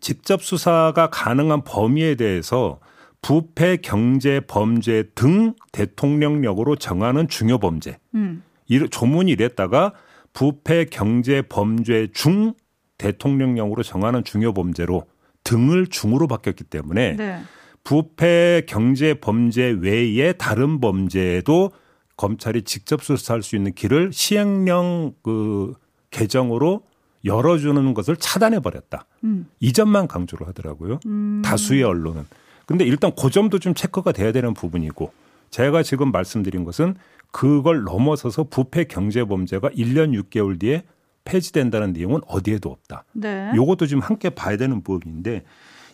직접 0.00 0.42
수사가 0.42 1.10
가능한 1.10 1.62
범위에 1.62 2.16
대해서 2.16 2.80
부패, 3.20 3.76
경제, 3.76 4.40
범죄 4.40 5.04
등 5.14 5.54
대통령령으로 5.72 6.76
정하는 6.76 7.28
중요 7.28 7.58
범죄. 7.58 7.98
음. 8.14 8.42
조문이 8.90 9.32
이랬다가 9.32 9.92
부패 10.32 10.84
경제 10.84 11.42
범죄 11.42 12.08
중 12.12 12.54
대통령령으로 12.98 13.82
정하는 13.82 14.24
중요 14.24 14.52
범죄로 14.52 15.04
등을 15.44 15.86
중으로 15.86 16.26
바뀌었기 16.26 16.64
때문에 16.64 17.16
네. 17.16 17.42
부패 17.84 18.62
경제 18.66 19.14
범죄 19.14 19.64
외에 19.64 20.32
다른 20.32 20.80
범죄에도 20.80 21.70
검찰이 22.16 22.62
직접 22.62 23.02
수사할 23.02 23.42
수 23.42 23.56
있는 23.56 23.72
길을 23.72 24.12
시행령 24.12 25.14
그 25.22 25.74
개정으로 26.10 26.82
열어주는 27.24 27.94
것을 27.94 28.16
차단해 28.16 28.60
버렸다. 28.60 29.06
음. 29.24 29.46
이 29.60 29.72
점만 29.72 30.08
강조를 30.08 30.46
하더라고요. 30.48 31.00
음. 31.06 31.42
다수의 31.44 31.82
언론은. 31.82 32.24
근데 32.66 32.84
일단 32.84 33.12
그 33.18 33.30
점도 33.30 33.58
좀 33.58 33.74
체크가 33.74 34.12
돼야 34.12 34.32
되는 34.32 34.52
부분이고 34.52 35.10
제가 35.50 35.82
지금 35.82 36.12
말씀드린 36.12 36.64
것은 36.64 36.96
그걸 37.30 37.84
넘어서서 37.84 38.44
부패 38.44 38.84
경제 38.84 39.24
범죄가 39.24 39.70
1년 39.70 40.18
6개월 40.22 40.58
뒤에 40.58 40.84
폐지된다는 41.24 41.92
내용은 41.92 42.20
어디에도 42.26 42.70
없다. 42.70 43.04
네. 43.12 43.52
요것도 43.54 43.86
지금 43.86 44.02
함께 44.02 44.30
봐야 44.30 44.56
되는 44.56 44.82
부분인데 44.82 45.44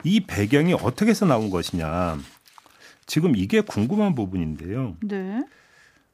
이 0.05 0.21
배경이 0.21 0.75
어떻게 0.75 1.11
해서 1.11 1.27
나온 1.27 1.51
것이냐. 1.51 2.19
지금 3.07 3.37
이게 3.37 3.61
궁금한 3.61 4.15
부분인데요. 4.15 4.97
네. 5.03 5.43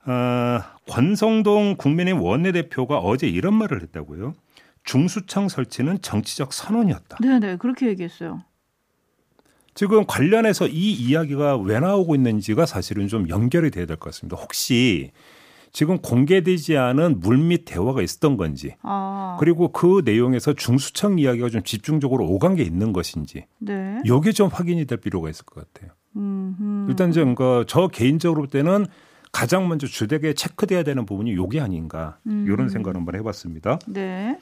아, 0.05 0.77
권성동 0.89 1.77
국민의 1.77 2.15
원내대표가 2.15 2.99
어제 2.99 3.29
이런 3.29 3.55
말을 3.55 3.83
했다고요. 3.83 4.35
중수청 4.85 5.49
설치는 5.49 6.01
정치적 6.01 6.53
선언이었다. 6.53 7.19
네네 7.21 7.39
네. 7.41 7.57
그렇게 7.57 7.89
얘기했어요. 7.89 8.43
지금 9.81 10.05
관련해서 10.05 10.67
이 10.67 10.93
이야기가 10.93 11.57
왜 11.57 11.81
나오고 11.81 12.15
있는지가 12.15 12.67
사실은 12.67 13.09
좀 13.09 13.31
연결이 13.31 13.71
돼야 13.71 13.87
될 13.87 13.97
것 13.97 14.11
같습니다. 14.11 14.37
혹시 14.37 15.11
지금 15.73 15.97
공개되지 15.97 16.77
않은 16.77 17.21
물밑 17.21 17.65
대화가 17.65 18.03
있었던 18.03 18.37
건지 18.37 18.75
아. 18.83 19.39
그리고 19.41 19.73
그 19.73 20.03
내용에서 20.05 20.53
중수청 20.53 21.19
이야기가 21.19 21.49
좀 21.49 21.63
집중적으로 21.63 22.27
오간 22.27 22.57
게 22.57 22.63
있는 22.63 22.93
것인지 22.93 23.47
네. 23.59 24.03
이게 24.05 24.33
좀 24.33 24.51
확인이 24.53 24.85
될 24.85 24.99
필요가 24.99 25.31
있을 25.31 25.47
것 25.47 25.73
같아요. 25.73 25.93
음흠. 26.15 26.91
일단 26.91 27.11
좀그저 27.13 27.89
개인적으로 27.91 28.49
때는 28.49 28.85
가장 29.33 29.67
먼저 29.67 29.87
주되게 29.87 30.35
체크돼야 30.35 30.83
되는 30.83 31.07
부분이 31.07 31.33
요게 31.37 31.59
아닌가 31.59 32.19
음. 32.27 32.45
이런 32.47 32.69
생각을 32.69 32.97
한번 32.97 33.15
해봤습니다. 33.15 33.79
네. 33.87 34.39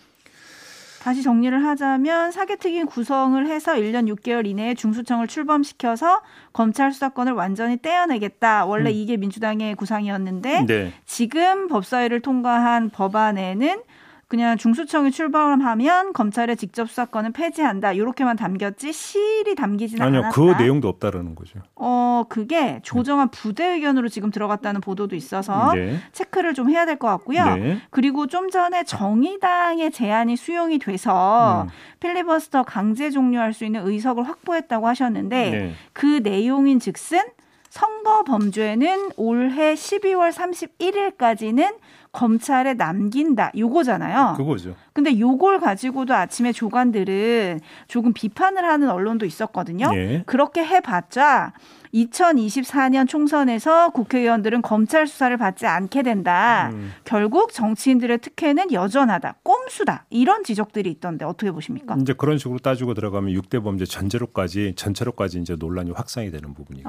다시 1.08 1.22
정리를 1.22 1.64
하자면 1.64 2.32
사개특위 2.32 2.84
구성을 2.84 3.46
해서 3.46 3.72
1년 3.76 4.14
6개월 4.14 4.46
이내에 4.46 4.74
중수청을 4.74 5.26
출범시켜서 5.26 6.20
검찰 6.52 6.92
수사권을 6.92 7.32
완전히 7.32 7.78
떼어내겠다. 7.78 8.66
원래 8.66 8.90
음. 8.90 8.94
이게 8.94 9.16
민주당의 9.16 9.74
구상이었는데 9.74 10.66
네. 10.66 10.92
지금 11.06 11.66
법사위를 11.68 12.20
통과한 12.20 12.90
법안에는 12.90 13.80
그냥 14.28 14.58
중수청이 14.58 15.10
출범하면 15.10 16.12
검찰의 16.12 16.58
직접 16.58 16.88
수사권은 16.90 17.32
폐지한다. 17.32 17.92
이렇게만 17.94 18.36
담겼지 18.36 18.92
실이 18.92 19.54
담기지는 19.54 20.04
아니요, 20.04 20.20
않았다. 20.20 20.34
그 20.34 20.54
내용도 20.62 20.88
없다라는 20.88 21.34
거죠. 21.34 21.60
어, 21.76 22.24
그게 22.28 22.80
조정한 22.82 23.30
부대 23.30 23.64
의견으로 23.66 24.08
지금 24.08 24.30
들어갔다는 24.30 24.82
보도도 24.82 25.16
있어서 25.16 25.72
네. 25.72 25.98
체크를 26.12 26.52
좀 26.52 26.68
해야 26.68 26.84
될 26.84 26.98
것 26.98 27.08
같고요. 27.08 27.42
네. 27.56 27.78
그리고 27.90 28.26
좀 28.26 28.50
전에 28.50 28.82
정의당의 28.84 29.92
제안이 29.92 30.36
수용이 30.36 30.78
돼서 30.78 31.62
음. 31.62 31.68
필리버스터 32.00 32.64
강제 32.64 33.10
종료할 33.10 33.54
수 33.54 33.64
있는 33.64 33.86
의석을 33.86 34.24
확보했다고 34.28 34.88
하셨는데 34.88 35.50
네. 35.50 35.72
그 35.94 36.20
내용인 36.22 36.80
즉슨 36.80 37.22
선거 37.70 38.24
범죄는 38.24 39.10
올해 39.16 39.74
12월 39.74 40.32
31일까지는 40.32 41.76
검찰에 42.12 42.74
남긴다. 42.74 43.52
요거잖아요. 43.56 44.34
그거죠. 44.36 44.74
근데 44.92 45.18
요걸 45.18 45.60
가지고도 45.60 46.14
아침에 46.14 46.52
조간들은 46.52 47.60
조금 47.86 48.12
비판을 48.12 48.64
하는 48.64 48.90
언론도 48.90 49.26
있었거든요. 49.26 49.90
예. 49.94 50.22
그렇게 50.26 50.64
해봤자 50.64 51.52
2024년 51.94 53.08
총선에서 53.08 53.90
국회의원들은 53.90 54.62
검찰 54.62 55.06
수사를 55.06 55.34
받지 55.36 55.66
않게 55.66 56.02
된다. 56.02 56.70
음. 56.72 56.92
결국 57.04 57.52
정치인들의 57.52 58.18
특혜는 58.18 58.72
여전하다. 58.72 59.36
꼼수다. 59.42 60.04
이런 60.10 60.44
지적들이 60.44 60.90
있던데 60.90 61.24
어떻게 61.24 61.50
보십니까? 61.50 61.96
이제 62.00 62.12
그런 62.12 62.38
식으로 62.38 62.58
따지고 62.58 62.94
들어가면 62.94 63.32
6대 63.34 63.62
범죄 63.62 63.84
전체로까지 63.84 64.74
전체로까지 64.76 65.40
이제 65.40 65.56
논란이 65.58 65.92
확산이 65.92 66.30
되는 66.30 66.52
부분이죠. 66.54 66.88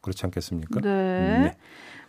그렇지 0.00 0.26
않겠습니까? 0.26 0.80
네. 0.80 0.88
음, 0.88 1.42
네. 1.44 1.56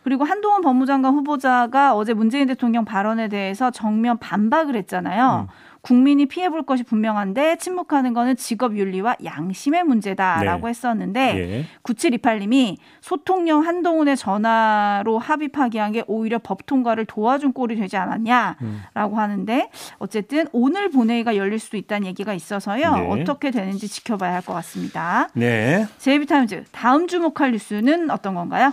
그리고 0.05 0.23
한동훈 0.23 0.61
법무장관 0.61 1.15
후보자가 1.15 1.95
어제 1.95 2.13
문재인 2.13 2.45
대통령 2.45 2.85
발언에 2.85 3.27
대해서 3.27 3.71
정면 3.71 4.19
반박을 4.19 4.75
했잖아요. 4.75 5.47
음. 5.49 5.53
국민이 5.81 6.27
피해 6.27 6.49
볼 6.49 6.61
것이 6.61 6.83
분명한데 6.83 7.57
침묵하는 7.57 8.13
거는 8.13 8.35
직업 8.35 8.77
윤리와 8.77 9.15
양심의 9.23 9.83
문제다라고 9.83 10.67
네. 10.67 10.69
했었는데 10.69 11.37
예. 11.37 11.65
9728님이 11.81 12.77
소통령 13.01 13.65
한동훈의 13.65 14.15
전화로 14.15 15.17
합의 15.17 15.47
파기한 15.47 15.91
게 15.91 16.03
오히려 16.05 16.37
법 16.37 16.67
통과를 16.67 17.05
도와준 17.05 17.53
꼴이 17.53 17.75
되지 17.75 17.97
않았냐라고 17.97 18.57
음. 18.61 19.17
하는데 19.17 19.71
어쨌든 19.97 20.45
오늘 20.51 20.91
본회의가 20.91 21.35
열릴 21.35 21.57
수도 21.57 21.77
있다는 21.77 22.05
얘기가 22.05 22.35
있어서요. 22.35 22.95
네. 22.95 23.07
어떻게 23.09 23.49
되는지 23.49 23.87
지켜봐야 23.87 24.35
할 24.35 24.45
것 24.45 24.53
같습니다. 24.53 25.29
네. 25.33 25.87
제이비타임즈 25.97 26.65
다음 26.71 27.07
주목할 27.07 27.53
뉴스는 27.53 28.11
어떤 28.11 28.35
건가요? 28.35 28.71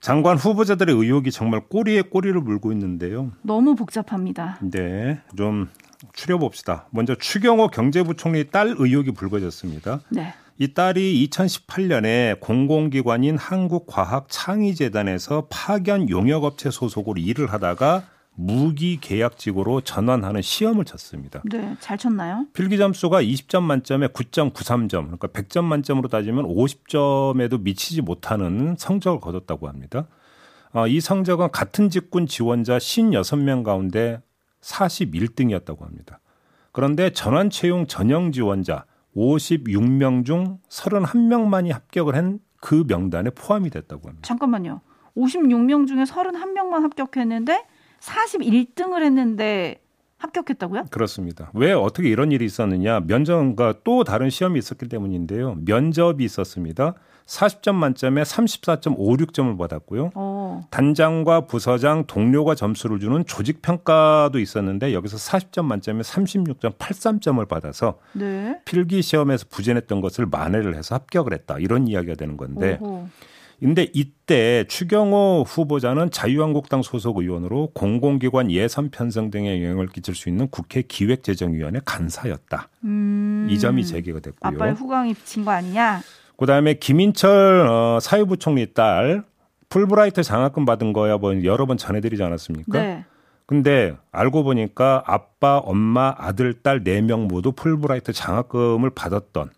장관 0.00 0.36
후보자들의 0.36 0.94
의혹이 0.94 1.32
정말 1.32 1.62
꼬리에 1.68 2.02
꼬리를 2.02 2.40
물고 2.40 2.70
있는데요. 2.72 3.32
너무 3.42 3.74
복잡합니다. 3.74 4.60
네, 4.62 5.20
좀 5.36 5.68
추려봅시다. 6.12 6.86
먼저 6.90 7.16
추경호 7.16 7.68
경제부총리 7.68 8.50
딸 8.50 8.74
의혹이 8.78 9.10
불거졌습니다. 9.12 10.00
네. 10.10 10.34
이 10.60 10.74
딸이 10.74 11.28
2018년에 11.30 12.40
공공기관인 12.40 13.38
한국과학창의재단에서 13.38 15.46
파견 15.48 16.10
용역업체 16.10 16.70
소속으로 16.70 17.20
일을 17.20 17.52
하다가 17.52 18.02
무기 18.38 18.98
계약직으로 19.00 19.80
전환하는 19.80 20.42
시험을 20.42 20.84
쳤습니다. 20.84 21.42
네, 21.50 21.76
잘 21.80 21.98
쳤나요? 21.98 22.46
필기 22.52 22.78
점수가 22.78 23.22
20점 23.22 23.62
만점에 23.62 24.08
9.93점, 24.08 24.90
그러니까 25.04 25.28
100점 25.28 25.64
만점으로 25.64 26.08
따지면 26.08 26.44
50점에도 26.44 27.60
미치지 27.60 28.02
못하는 28.02 28.76
성적을 28.78 29.20
거뒀다고 29.20 29.68
합니다. 29.68 30.06
어, 30.72 30.86
이 30.86 31.00
성적은 31.00 31.50
같은 31.50 31.90
직군 31.90 32.26
지원자 32.26 32.78
56명 32.78 33.64
가운데 33.64 34.20
41등이었다고 34.60 35.80
합니다. 35.80 36.20
그런데 36.72 37.10
전환 37.10 37.50
채용 37.50 37.86
전형 37.86 38.32
지원자 38.32 38.84
56명 39.16 40.24
중 40.24 40.58
31명만이 40.68 41.72
합격을 41.72 42.14
한 42.14 42.40
그 42.60 42.84
명단에 42.86 43.30
포함이 43.30 43.70
됐다고 43.70 44.08
합니다. 44.08 44.26
잠깐만요. 44.26 44.80
56명 45.16 45.86
중에 45.86 46.04
31명만 46.04 46.82
합격했는데 46.82 47.64
41등을 48.00 49.02
했는데 49.02 49.80
합격했다고요? 50.18 50.86
그렇습니다. 50.90 51.50
왜 51.54 51.72
어떻게 51.72 52.08
이런 52.08 52.32
일이 52.32 52.44
있었느냐? 52.44 53.00
면접과 53.06 53.74
또 53.84 54.04
다른 54.04 54.30
시험이 54.30 54.58
있었기 54.58 54.88
때문인데요. 54.88 55.56
면접이 55.64 56.24
있었습니다. 56.24 56.94
40점 57.28 57.74
만점에 57.74 58.22
34.56점을 58.22 59.58
받았고요. 59.58 60.04
오. 60.06 60.10
어. 60.14 60.66
단장과 60.70 61.42
부서장, 61.42 62.06
동료가 62.06 62.54
점수를 62.54 62.98
주는 62.98 63.24
조직 63.26 63.60
평가도 63.60 64.38
있었는데 64.38 64.94
여기서 64.94 65.18
40점 65.18 65.66
만점에 65.66 66.00
36.83점을 66.00 67.46
받아서 67.46 67.98
네. 68.14 68.58
필기 68.64 69.02
시험에서 69.02 69.44
부진했던 69.50 70.00
것을 70.00 70.24
만회를 70.26 70.74
해서 70.74 70.94
합격을 70.94 71.34
했다. 71.34 71.58
이런 71.58 71.86
이야기가 71.86 72.14
되는 72.14 72.38
건데 72.38 72.78
오호. 72.80 73.08
근데 73.60 73.88
이때 73.92 74.64
추경호 74.68 75.44
후보자는 75.46 76.10
자유한국당 76.12 76.82
소속 76.82 77.18
의원으로 77.18 77.70
공공기관 77.74 78.52
예산 78.52 78.90
편성 78.90 79.30
등에 79.30 79.62
영향을 79.64 79.88
끼칠 79.88 80.14
수 80.14 80.28
있는 80.28 80.48
국회 80.48 80.82
기획재정위원회 80.82 81.80
간사였다. 81.84 82.68
음. 82.84 83.48
이 83.50 83.58
점이 83.58 83.84
제기가 83.84 84.20
됐고요. 84.20 84.54
아빠의 84.56 84.74
후광이 84.74 85.14
비친 85.14 85.44
거 85.44 85.50
아니냐? 85.50 86.02
그다음에 86.36 86.74
김인철 86.74 87.66
어, 87.68 87.98
사회부총리 88.00 88.74
딸 88.74 89.24
풀브라이트 89.70 90.22
장학금 90.22 90.64
받은 90.64 90.92
거야 90.92 91.16
뭐 91.18 91.34
여러 91.44 91.66
번 91.66 91.76
전해드리지 91.76 92.22
않았습니까? 92.22 92.80
네. 92.80 93.04
근데 93.44 93.96
알고 94.12 94.44
보니까 94.44 95.02
아빠, 95.06 95.56
엄마, 95.58 96.14
아들, 96.16 96.52
딸 96.62 96.84
네 96.84 97.00
명 97.00 97.26
모두 97.26 97.50
풀브라이트 97.52 98.12
장학금을 98.12 98.90
받았던 98.90 99.50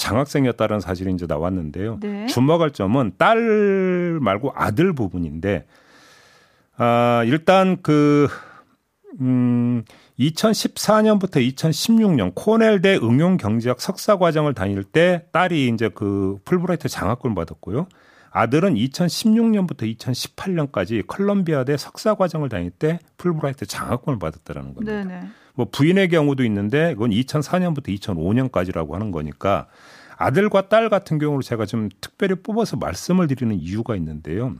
장학생이었다는 0.00 0.80
사실이 0.80 1.12
이제 1.12 1.26
나왔는데요. 1.26 1.98
네. 2.00 2.26
주목할 2.26 2.70
점은 2.70 3.12
딸 3.18 4.18
말고 4.20 4.52
아들 4.54 4.94
부분인데, 4.94 5.66
아, 6.76 7.22
일단 7.26 7.76
그, 7.82 8.28
음, 9.20 9.84
2014년부터 10.18 11.36
2016년 11.54 12.32
코넬대 12.34 12.96
응용경제학 12.96 13.80
석사 13.80 14.16
과정을 14.16 14.54
다닐 14.54 14.84
때 14.84 15.24
딸이 15.32 15.68
이제 15.68 15.90
그 15.94 16.38
풀브라이트 16.44 16.88
장학금을 16.88 17.34
받았고요. 17.34 17.86
아들은 18.30 18.74
2016년부터 18.74 19.96
2018년까지 19.96 21.06
컬럼비아대 21.06 21.76
석사 21.76 22.14
과정을 22.14 22.48
다닐 22.48 22.70
때 22.70 23.00
풀브라이트 23.16 23.66
장학금을 23.66 24.18
받았다라는 24.18 24.74
겁니다. 24.74 25.04
네네. 25.04 25.28
뭐 25.54 25.66
부인의 25.70 26.08
경우도 26.08 26.44
있는데 26.44 26.94
그건 26.94 27.10
2004년부터 27.10 27.88
2005년까지라고 27.98 28.92
하는 28.92 29.10
거니까 29.10 29.66
아들과 30.16 30.68
딸 30.68 30.88
같은 30.88 31.18
경우로 31.18 31.42
제가 31.42 31.66
좀 31.66 31.88
특별히 32.00 32.34
뽑아서 32.36 32.76
말씀을 32.76 33.26
드리는 33.26 33.56
이유가 33.58 33.96
있는데요. 33.96 34.54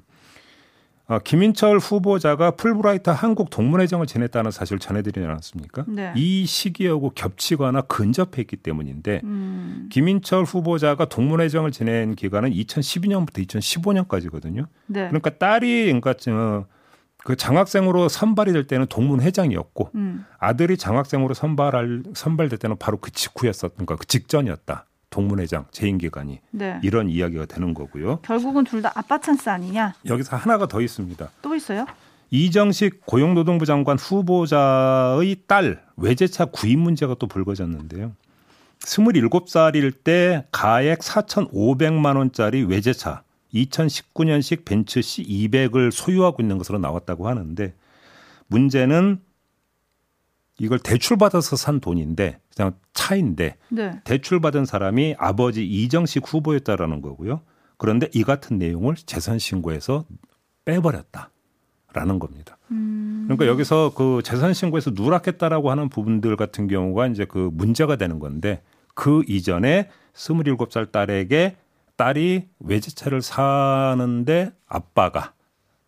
어, 1.11 1.19
김인철 1.19 1.79
후보자가 1.79 2.53
풀브라이트 2.53 3.11
한국 3.11 3.51
동문회장을 3.51 4.07
지냈다는 4.07 4.53
사실을 4.53 4.79
전해드리지 4.79 5.27
않았습니까? 5.27 5.85
네. 5.89 6.13
이 6.15 6.47
시기하고 6.47 7.11
겹치거나 7.11 7.81
근접했기 7.83 8.57
때문인데 8.57 9.21
음. 9.25 9.89
김인철 9.91 10.45
후보자가 10.45 11.07
동문회장을 11.07 11.69
지낸 11.73 12.15
기간은 12.15 12.53
2012년부터 12.53 13.45
2015년까지거든요. 13.45 14.69
네. 14.87 15.09
그러니까 15.09 15.31
딸이 15.31 15.87
그러니까 15.87 16.15
어, 16.29 16.67
그 17.25 17.35
장학생으로 17.35 18.09
선발이 18.09 18.53
될 18.53 18.69
때는 18.69 18.87
동문회장이었고 18.87 19.91
음. 19.97 20.25
아들이 20.39 20.77
장학생으로 20.77 21.35
선발할 21.35 22.05
선발될 22.15 22.61
때는 22.61 22.77
바로 22.79 22.99
그 22.99 23.11
직후였었던 23.11 23.73
그러니까 23.75 23.97
그 23.97 24.07
직전이었다. 24.07 24.87
동문회장 25.11 25.67
재임 25.73 25.99
기간이 25.99 26.41
네. 26.53 26.81
이런 26.83 27.09
이야기가 27.11 27.47
되는 27.47 27.75
거고요. 27.75 28.21
결국은 28.23 28.65
둘 28.65 28.81
다 28.81 28.91
아빠 28.95 29.19
찬스 29.21 29.49
아니냐? 29.51 29.93
여기서 30.07 30.37
하나가 30.37 30.67
더 30.67 30.81
있습니다. 30.81 31.29
또 31.43 31.55
있어요? 31.55 31.85
이정식 32.31 33.05
고용노동부 33.07 33.67
장관 33.67 33.99
후보자의 33.99 35.37
딸 35.47 35.83
외제차 35.97 36.47
구입 36.47 36.79
문제가 36.79 37.15
또 37.19 37.27
불거졌는데요. 37.27 38.13
27살일 38.81 39.93
때 40.05 40.47
가액 40.53 41.01
4,500만 41.01 42.17
원짜리 42.17 42.63
외제차 42.63 43.23
2019년식 43.53 44.65
벤츠 44.65 45.01
C200을 45.01 45.91
소유하고 45.91 46.41
있는 46.41 46.57
것으로 46.57 46.79
나왔다고 46.79 47.29
하는데 47.29 47.75
문제는 48.47 49.21
이걸 50.61 50.79
대출받아서 50.79 51.57
산 51.57 51.81
돈인데 51.81 52.39
그냥 52.55 52.75
차인데 52.93 53.57
네. 53.71 54.01
대출받은 54.05 54.67
사람이 54.67 55.17
아버지 55.19 55.67
이정식 55.67 56.23
후보였다라는 56.27 57.01
거고요. 57.01 57.41
그런데 57.79 58.09
이 58.13 58.23
같은 58.23 58.59
내용을 58.59 58.95
재산 58.95 59.39
신고에서 59.39 60.05
빼버렸다라는 60.67 62.19
겁니다. 62.19 62.59
음. 62.73 63.25
그러니까 63.25 63.47
여기서 63.47 63.95
그 63.97 64.21
재산 64.23 64.53
신고에서 64.53 64.91
누락했다라고 64.91 65.71
하는 65.71 65.89
부분들 65.89 66.37
같은 66.37 66.69
경우가 66.69 67.07
이제 67.07 67.25
그 67.25 67.49
문제가 67.55 67.97
되는 67.97 68.19
건데 68.19 68.63
그 68.95 69.23
이전에 69.27 69.89
27살 70.13 70.93
딸에게 70.93 71.57
딸이 71.97 72.49
외제차를 72.59 73.23
사는데 73.23 74.53
아빠가 74.67 75.33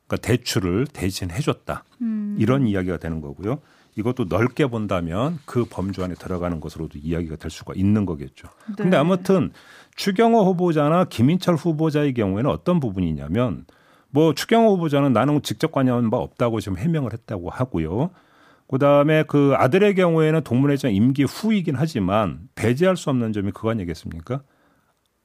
그러니까 0.06 0.26
대출을 0.26 0.86
대신 0.86 1.30
해줬다. 1.30 1.84
음. 2.00 2.36
이런 2.38 2.66
이야기가 2.66 2.96
되는 2.96 3.20
거고요. 3.20 3.60
이것도 3.96 4.24
넓게 4.24 4.66
본다면 4.66 5.38
그 5.44 5.64
범주 5.64 6.02
안에 6.02 6.14
들어가는 6.14 6.60
것으로도 6.60 6.98
이야기가 6.98 7.36
될 7.36 7.50
수가 7.50 7.74
있는 7.76 8.06
거겠죠. 8.06 8.48
네. 8.68 8.74
근데 8.78 8.96
아무튼 8.96 9.52
추경호 9.96 10.44
후보자나 10.44 11.04
김인철 11.04 11.56
후보자의 11.56 12.14
경우에는 12.14 12.50
어떤 12.50 12.80
부분이냐면 12.80 13.66
뭐 14.08 14.34
추경호 14.34 14.76
후보자는 14.76 15.12
나는 15.12 15.42
직접 15.42 15.72
관여한 15.72 16.10
바 16.10 16.16
없다고 16.18 16.60
지금 16.60 16.78
해명을 16.78 17.12
했다고 17.12 17.50
하고요. 17.50 18.10
그다음에 18.68 19.24
그 19.24 19.52
아들의 19.56 19.94
경우에는 19.94 20.42
동문회장 20.42 20.94
임기 20.94 21.24
후이긴 21.24 21.74
하지만 21.76 22.40
배제할 22.54 22.96
수 22.96 23.10
없는 23.10 23.34
점이 23.34 23.52
그거 23.52 23.70
아니겠습니까? 23.70 24.42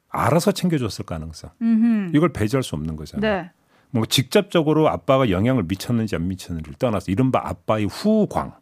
알아서 0.10 0.52
챙겨줬을 0.52 1.06
가능성. 1.06 1.52
음흠. 1.62 2.12
이걸 2.16 2.34
배제할 2.34 2.64
수 2.64 2.76
없는 2.76 2.98
거잖아요. 2.98 3.34
네. 3.34 3.52
뭐 3.92 4.06
직접적으로 4.06 4.90
아빠가 4.90 5.30
영향을 5.30 5.64
미쳤는지 5.64 6.16
안 6.16 6.28
미쳤는지를 6.28 6.78
떠나서 6.78 7.12
이른바 7.12 7.42
아빠의 7.44 7.86
후광. 7.86 8.54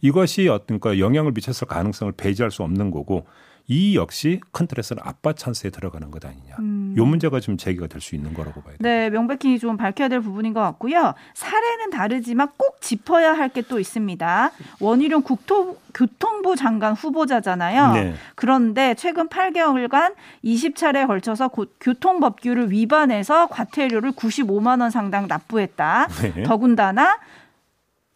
이것이 0.00 0.48
어떤 0.48 0.78
그 0.78 1.00
영향을 1.00 1.32
미쳤을 1.32 1.66
가능성을 1.66 2.12
배제할 2.12 2.50
수 2.50 2.62
없는 2.62 2.90
거고 2.90 3.26
이 3.70 3.96
역시 3.96 4.40
큰 4.50 4.66
틀에서는 4.66 5.02
아빠 5.04 5.34
찬스에 5.34 5.68
들어가는 5.68 6.10
것 6.10 6.24
아니냐. 6.24 6.56
음. 6.58 6.94
요 6.96 7.04
문제가 7.04 7.38
좀 7.38 7.58
제기가 7.58 7.86
될 7.86 8.00
수 8.00 8.14
있는 8.14 8.32
거라고 8.32 8.62
봐야 8.62 8.76
돼요. 8.76 8.78
네, 8.80 9.10
명백히 9.10 9.58
좀 9.58 9.76
밝혀야 9.76 10.08
될 10.08 10.20
부분인 10.20 10.54
것 10.54 10.60
같고요. 10.60 11.12
사례는 11.34 11.90
다르지만 11.90 12.48
꼭 12.56 12.80
짚어야 12.80 13.34
할 13.34 13.50
게 13.50 13.60
또 13.68 13.78
있습니다. 13.78 14.50
원희룡 14.80 15.20
국토 15.22 15.76
교통부 15.92 16.56
장관 16.56 16.94
후보자잖아요. 16.94 17.92
네. 17.92 18.14
그런데 18.36 18.94
최근 18.94 19.28
8개월간 19.28 20.14
20차례에 20.44 21.06
걸쳐서 21.06 21.50
교통법규를 21.80 22.70
위반해서 22.70 23.48
과태료를 23.48 24.12
95만 24.12 24.80
원 24.80 24.90
상당 24.90 25.26
납부했다. 25.28 26.08
네. 26.34 26.42
더군다나 26.44 27.18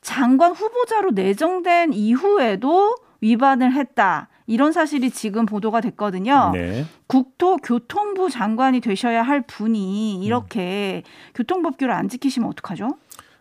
장관 0.01 0.53
후보자로 0.53 1.11
내정된 1.11 1.93
이후에도 1.93 2.97
위반을 3.21 3.73
했다. 3.75 4.29
이런 4.47 4.73
사실이 4.73 5.11
지금 5.11 5.47
보도가 5.47 5.81
됐거든요. 5.81 6.51
네. 6.53 6.85
국토교통부 7.07 8.31
장관이 8.31 8.81
되셔야 8.81 9.23
할 9.23 9.43
분이 9.43 10.25
이렇게 10.25 11.03
음. 11.05 11.33
교통법규를 11.35 11.93
안 11.93 12.09
지키시면 12.09 12.49
어떡하죠? 12.51 12.97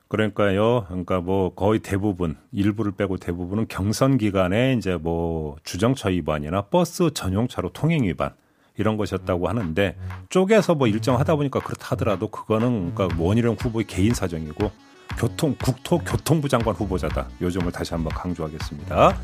그러니까요. 0.07 0.85
그러니까 0.89 1.21
뭐 1.21 1.53
거의 1.53 1.79
대부분 1.79 2.35
일부를 2.51 2.91
빼고 2.91 3.17
대부분은 3.17 3.67
경선 3.69 4.17
기간에 4.17 4.73
이제 4.73 4.97
뭐 4.97 5.55
주정차 5.63 6.09
위반이나 6.09 6.63
버스 6.63 7.11
전용차로 7.13 7.69
통행 7.69 8.03
위반 8.03 8.31
이런 8.77 8.97
것이었다고 8.97 9.47
하는데 9.47 9.95
쪼개서 10.29 10.75
뭐 10.75 10.87
일정하다 10.87 11.35
보니까 11.37 11.61
그렇다 11.61 11.91
하더라도 11.91 12.27
그거는 12.27 12.93
그러니까 12.93 13.23
원희룡 13.23 13.55
후보의 13.59 13.85
개인 13.85 14.13
사정이고 14.13 14.71
교통 15.17 15.55
국토 15.61 15.99
교통부 15.99 16.49
장관 16.49 16.75
후보자다. 16.75 17.27
요 17.41 17.49
점을 17.49 17.71
다시 17.71 17.93
한번 17.93 18.13
강조하겠습니다. 18.13 19.17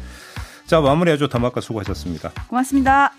자, 0.67 0.82
마무리해줘 0.82 1.30
더마카 1.30 1.62
수고하셨습니다. 1.62 2.32
고맙습니다. 2.49 3.13